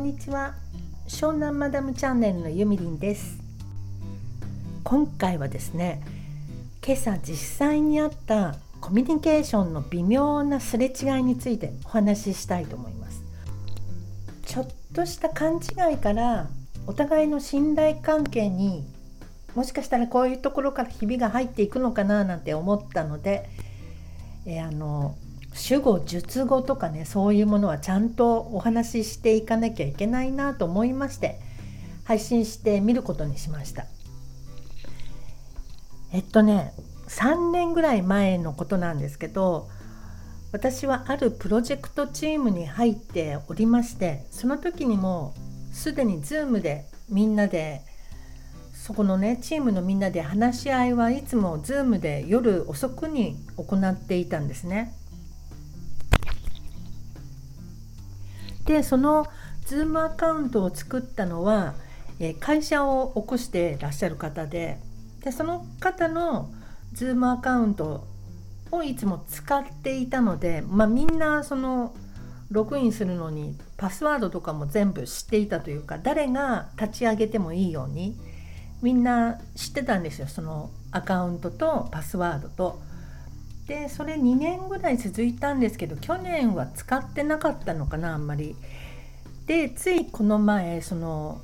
[0.00, 0.54] んにちは。
[1.08, 3.38] 湘南マダムチャンネルのゆみりんです。
[4.82, 6.02] 今回はですね
[6.82, 13.22] 今朝実際にあったコミュニケーションの微妙なすれ違いについてお話ししたいと思います。
[14.46, 16.48] ちょっとした勘違いから
[16.86, 18.86] お互いの信頼関係に
[19.54, 23.50] もしかしたらこういうところからひびが入っていくのかななんて思ったので、
[24.46, 25.14] えー、あの
[25.52, 31.40] 主語述語とかねそういうものはちゃんとお話ししていかなきゃいけないなと思いまして
[32.04, 33.86] 配信してみることにしました
[36.12, 36.72] えっとね
[37.08, 39.68] 3年ぐらい前のことなんですけど
[40.52, 45.34] 私はあるプロジェクトチームに入っておりましてその時にも
[45.72, 47.82] すでに Zoom でみんなで
[48.72, 54.94] そこのねチームのみんなで話し合いはいつも Zoom で夜遅くに行っていたんですね。
[58.70, 59.26] でその
[59.66, 61.74] Zoom アカウントを作ったのは、
[62.20, 64.78] え会社を起こしてらっしゃる方で
[65.24, 66.52] でその方の
[66.94, 68.06] Zoom アカウント
[68.70, 71.94] をいつも使っていたので、まあ、みんなその
[72.52, 78.16] ログインするのにパスワードとかも全部知っていたというか誰が立ち上げてもいいように
[78.82, 82.89] みんな知ってたんですよそのアカウントとパスワードと。
[83.70, 88.56] でそれ2年ぐらい続いたんですけど去年は使ってなかったのかなあんまり。
[89.46, 91.40] でついこの前その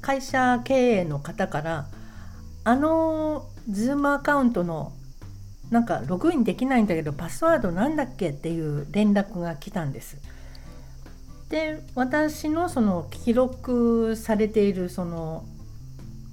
[0.00, 1.86] 会社経営の方から
[2.64, 4.92] あの Zoom アカウントの
[5.70, 10.16] なんかログインできないんだけどパスワードなんだっけっていう連絡が来たんです。
[11.50, 15.44] で私のその記録されているその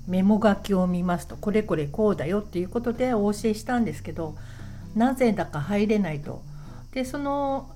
[0.07, 4.35] メモ書きを見ますとこれこれこうだよっていうことでお教えしたんですけど
[4.95, 6.41] なぜだか入れないと。
[6.91, 7.71] でその、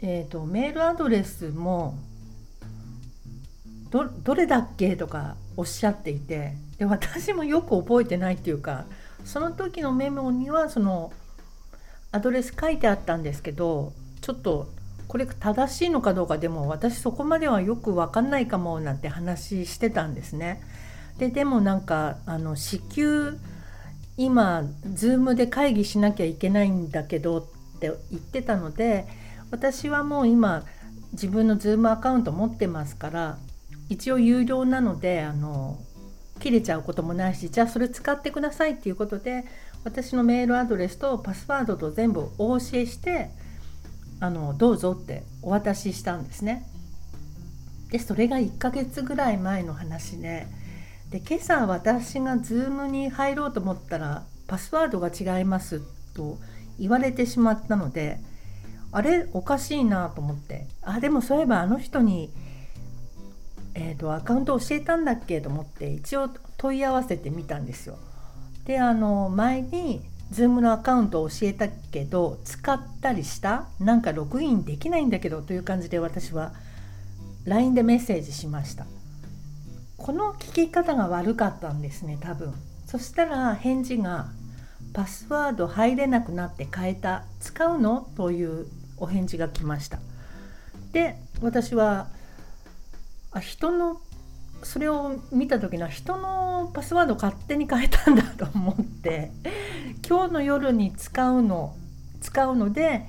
[0.00, 1.98] えーと、メールアドレスも
[3.90, 8.84] どどれだっけとかおっしゃっていてで私もよく覚えてないっていうか
[9.24, 11.12] その時のメモにはその
[12.12, 14.68] アドレス書いてあったんですけどちょっと
[15.08, 20.60] これ正しいのかどうかでも私そこまではよく分かんないかもなんて話してたんですね。
[21.18, 23.38] ででもなんかあの支給
[24.16, 24.62] 今
[24.94, 29.06] Zoom で会議しなきゃいけないんだけどって言ってたので
[29.50, 30.64] 私はもう今
[31.12, 33.38] 自分の Zoom アカウント持ってますから
[33.88, 35.78] 一応有料なのであの
[36.40, 39.44] 切れちゃうこともないしじゃあそれ使ってくださいっていうことで
[39.84, 43.30] 私のメールアドレスとパスワードと全部お教えして
[44.20, 46.66] あのどうぞってお渡ししたんですね。
[47.90, 50.46] でそれが1ヶ月ぐらい前の話で
[51.10, 55.80] で今朝私が Zoom に入ろうと思ったらパスワードが違います
[56.14, 56.38] と
[56.78, 58.18] 言われてしまったので
[58.92, 62.30] あれおかしいなと思ってあでもそういえばあの人に、
[63.74, 67.98] えーと、アカウント教えたんだっけと思って一応問い合わせてみたんですよ。
[68.64, 70.02] であの前に
[70.32, 73.68] Zoom のアカウントを教えたけど使ったりした？
[73.78, 76.52] なんかログインできないんだけどという感じで私は
[77.44, 78.86] LINE でメッセージしました。
[80.06, 82.54] この聞き方が悪かったんですね多分
[82.86, 84.28] そしたら返事が
[84.94, 88.68] 「パスワード入れなくなって変えた使うの?」という
[88.98, 89.98] お返事が来ました
[90.92, 92.06] で私は
[93.32, 94.00] あ人の
[94.62, 99.32] それを見た時の人のパスワード勝手に変えたんだと思って
[100.08, 101.74] 今日の夜に使うの
[102.20, 103.08] 使うので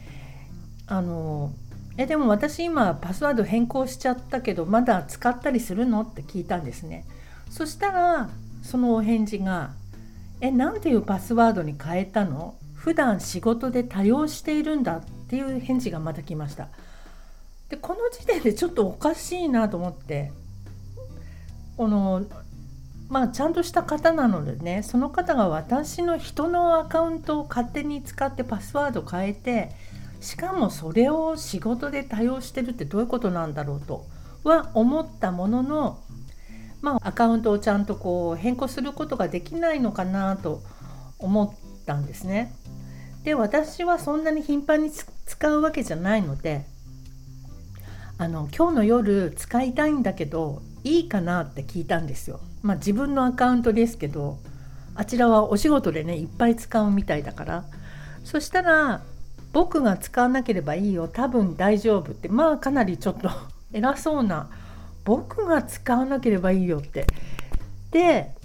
[0.87, 1.53] あの
[1.97, 6.01] えでも私今パスワード変更しちゃったけどまだ使ったりするの？
[6.01, 7.05] って聞いたんですね。
[7.49, 8.29] そしたら
[8.61, 9.71] そのお返事が
[10.39, 12.55] 「えなんていうパスワードに変えたの？
[12.75, 16.67] 普段仕事で多用しているんだ」っていう返事がまた来ました。
[17.69, 20.31] でこの時点でちょっとおかしいなと思って
[21.75, 22.23] この
[23.09, 29.71] まあちゃんとした方なのでねその方が私の人のアカウントを勝手に使ってパスワード変えて
[30.19, 34.05] しかもそれを仕事で多用してるってどういうことなんだろうと
[34.43, 35.99] は思ったものの
[36.81, 40.61] まあアカウントをちゃんとこう変更することができないのかなと
[41.19, 42.53] 思ったんですね。
[43.23, 46.65] で私はそんなに頻繁に使うわけじゃないので
[48.17, 52.39] あの今日の夜使いたいんだけどいいかなって聞いたんですよ。
[52.61, 54.37] まあ自分のアカウントですけど
[54.95, 57.65] あちらはお仕事でねいっぱい使うみたいだから
[58.23, 59.01] そしたら
[59.57, 62.27] 僕が使わなければいいよ多分大丈夫って。
[62.27, 63.27] まあかなりちょっと
[63.73, 64.51] 偉そうな。
[65.03, 67.07] 僕が使わなければいいよって。
[67.89, 68.35] で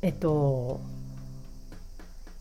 [0.00, 0.80] えっと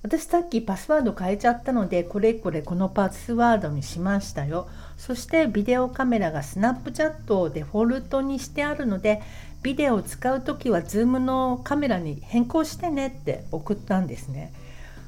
[0.02, 4.70] 私さっきパスワード変えちゃったのでこれこれこのパスワードにしましたよ。
[4.96, 9.22] そしてビデオカメラがスナップチャットをデフォルトにしてあるので
[9.62, 14.54] ビデオを使う時は Zoom のカメラに変更してねって送ったんですね。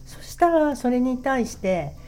[0.06, 2.00] そしたらそれに対して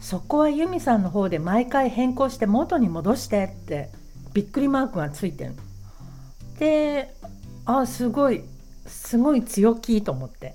[0.00, 3.90] そこはユミさんの方で毎回変更して元に戻してって
[4.32, 5.54] びっくりマークがついてる。
[6.58, 7.14] で
[7.64, 8.42] あすごい
[8.86, 10.54] すごい強気と思って。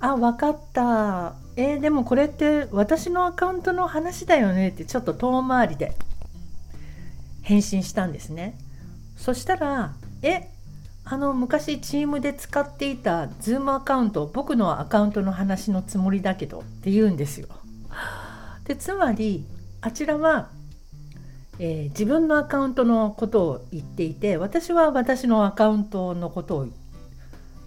[0.00, 1.34] あ分かった。
[1.54, 5.94] えー、でもこれって私のアカウントの話だよねってちょっと遠回りで
[7.42, 8.56] 返信したんですね。
[9.16, 9.92] そしたら
[10.22, 10.48] え
[11.04, 17.48] あの昔チームで使っていた Zoom アカウント僕のアカウントの話のつもりだけどって言うんですよ。
[18.64, 19.44] でつまり
[19.80, 20.48] あちらは、
[21.58, 26.68] えー、自分のアカウントのことを言っていて私は私のアカウントのことを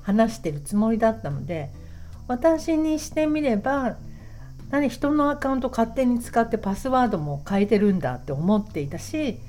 [0.03, 1.71] 話してるつもりだったので
[2.27, 3.97] 私にしてみれば
[4.71, 9.39] 何人のアカウント勝手に使ってパスワードも変えてるんだって思っていたし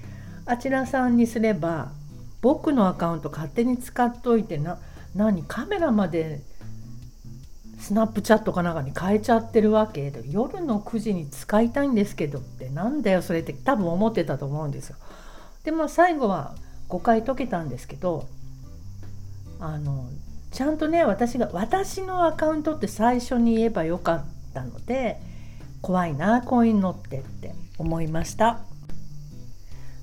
[0.44, 1.90] あちらさんにすれば
[2.42, 4.78] 僕のアカウント勝手に使っといてな
[5.14, 6.42] 何カメラまで
[7.86, 14.96] スナップチャットかなんかに変えちゃってるわけで夜の9時に使いたいんですけどってなんだよそれって多分思ってたと思うんですよ。
[15.62, 16.56] でも最後は
[16.88, 18.26] 誤解解けたんですけど
[19.60, 20.08] あの
[20.50, 25.20] ちゃんとね私が私のアカウントって最初に言えばよかったので
[25.80, 28.62] 怖いなこういうのってって思いました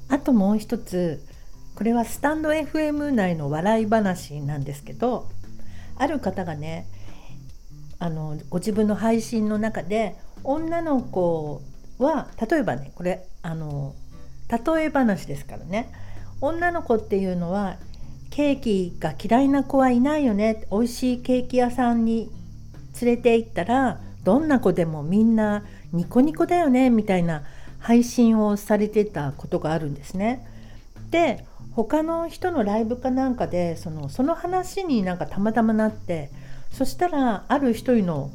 [0.07, 1.21] あともう一つ
[1.75, 5.27] これはスタンド FM 内の笑い話なんですけど
[5.97, 6.87] ある方がね
[8.03, 11.61] あのご自分の配信の中で女の子
[11.99, 13.95] は例えばねこれあの
[14.49, 15.89] 例え話ですからね
[16.41, 17.77] 女の子っていうのは
[18.29, 22.29] ケーキが嫌いな子はいないよね美味しいケーキ屋さんに
[23.01, 25.63] 連れて行ったらどんな子でもみんな
[25.93, 27.43] ニコニコだよねみたいな
[27.79, 30.45] 配信をされてたことがあるんですね。
[31.09, 36.31] で他の人のライブかなんかでそのその話になんかたまたまなって
[36.73, 38.31] そしたらある一人の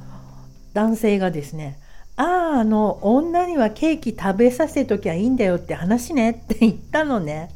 [0.73, 1.79] 男性がですね
[2.17, 7.51] あああの女にはケーキ食べさせときゃいいんだよって話ねって言ったのね。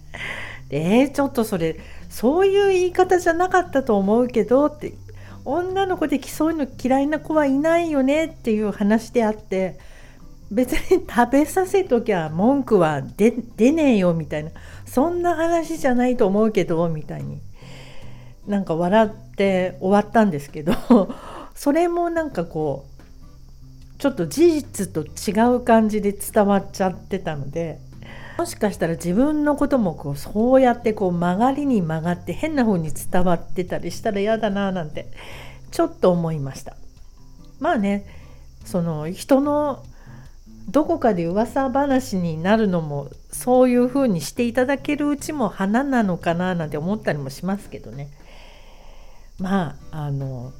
[0.70, 1.76] えー、ちょっとそれ
[2.08, 4.94] そういう言い方じゃなかったと思うけどって
[5.44, 9.78] 女の子でそういうの嫌いな子はいないよねっていう話であって
[10.50, 13.32] 別に食べさせときゃ文句は出
[13.72, 14.50] ねえよみたいな
[14.86, 17.40] そんな話じゃないと思うけどみたいに
[18.46, 20.74] なんか笑って終わったんですけど
[21.54, 27.78] それもなんかこうちょっと事実と違う感じで伝わっちゃってたので
[28.38, 35.06] もしかしたら自分のこともこうそうやってこう曲がりに曲がって変な風に伝わってたりしたら嫌だななんて
[35.70, 36.76] ちょっと思いました。
[37.60, 38.04] まあね
[38.64, 39.84] その人の
[40.68, 48.08] どこかで噂話になるのもそういう風にしていただけるうちも花なのかななんて思ったりもしますけどね。
[49.38, 50.52] まああの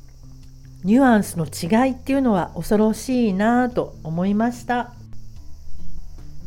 [0.84, 4.92] ニュアンスの違いっていうのは恐ろしいなと思いました。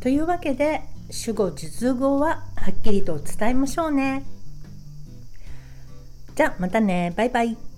[0.01, 4.23] というわけで主語述語ははっきりと伝えましょうね。
[6.35, 7.74] じゃあまたねバイバイ。